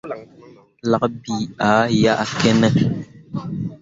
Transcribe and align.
Lak 0.89 1.03
bii 1.21 1.43
ah 1.67 1.83
ɗyakkene? 2.01 2.67